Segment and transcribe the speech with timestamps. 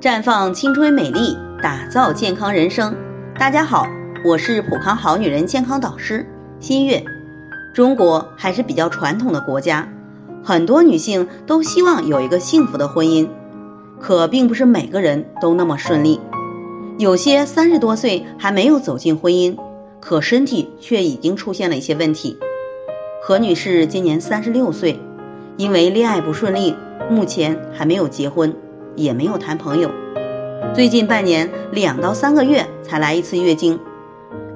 [0.00, 2.94] 绽放青春美丽，打造健康人生。
[3.36, 3.88] 大家好，
[4.24, 6.24] 我是普康好女人健康导师
[6.60, 7.02] 新月。
[7.74, 9.92] 中国还是比较传统的国家，
[10.44, 13.28] 很多女性都希望有一个幸福的婚姻，
[13.98, 16.20] 可并不是每个人都那么顺利。
[16.96, 19.56] 有些三十多岁还没有走进婚姻，
[19.98, 22.38] 可身体却已经出现了一些问题。
[23.20, 25.00] 何女士今年三十六岁，
[25.56, 26.76] 因为恋爱不顺利，
[27.10, 28.54] 目前还没有结婚，
[28.98, 29.90] 也没有谈朋友。
[30.74, 33.80] 最近半年两到三个月才来一次月经，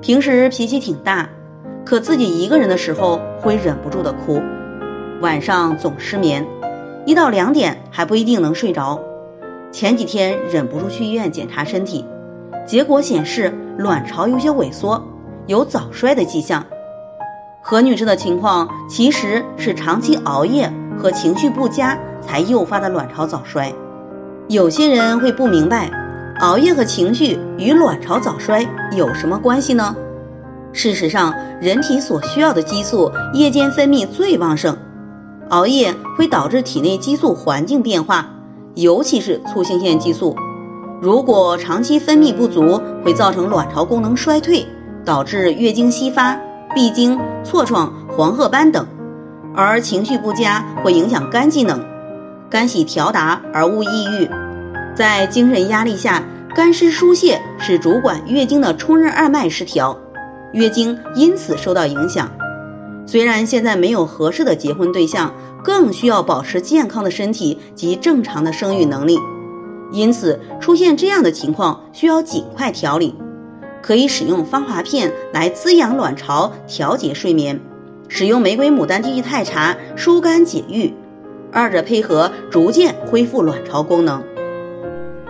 [0.00, 1.30] 平时脾气挺大，
[1.84, 4.42] 可自己一个人的时候会忍不住的哭，
[5.20, 6.46] 晚上总失眠，
[7.06, 9.00] 一到两点还不一定能睡着。
[9.70, 12.04] 前几天忍不住去医院检查身体，
[12.66, 15.06] 结果显示卵巢有些萎缩，
[15.46, 16.66] 有早衰的迹象。
[17.62, 23.72] 何女士的情况其实是长期熬夜和情绪不佳才诱发的卵巢早衰。
[24.52, 25.90] 有些人会不明白，
[26.40, 29.96] 熬夜和情绪与卵巢早衰有什么关系呢？
[30.74, 34.76] 事实上，人体所需要的激素夜间分泌最旺盛，
[35.48, 38.28] 熬夜会导致体内激素环境变化，
[38.74, 40.36] 尤其是促性腺激素。
[41.00, 44.66] 如果长期分泌不足，会造成卵巢功能衰退，
[45.02, 46.38] 导致月经稀发。
[46.74, 48.86] 闭经、痤疮、黄褐斑等，
[49.54, 51.82] 而情绪不佳会影响肝机能，
[52.50, 54.28] 肝喜调达而勿抑郁。
[54.94, 56.22] 在精神压力下，
[56.54, 59.98] 肝湿疏泄使主管月经的冲任二脉失调，
[60.52, 62.30] 月经因此受到影响。
[63.06, 65.34] 虽然现在没有合适的结婚对象，
[65.64, 69.18] 更需要保持健康的身体及正常的生育能力，
[69.92, 73.14] 因此出现这样的情况需要尽快调理。
[73.80, 77.56] 可以使用芳华片来滋养卵巢，调节睡眠；
[78.08, 80.92] 使用玫瑰牡丹地太茶疏肝解郁，
[81.50, 84.22] 二者配合逐渐恢复卵巢功能。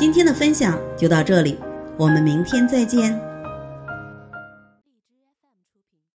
[0.00, 1.58] 今天的分享就到这里，
[1.98, 3.29] 我们明天再见。